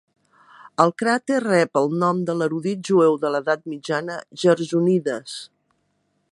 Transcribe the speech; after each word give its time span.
El 0.85 0.93
cràter 1.01 1.37
rep 1.43 1.79
el 1.81 1.91
nom 2.03 2.23
de 2.29 2.37
l'erudit 2.39 2.81
jueu 2.91 3.21
de 3.25 3.31
l"Edat 3.31 3.63
Mitja 3.75 4.03
Gersonides. 4.45 5.41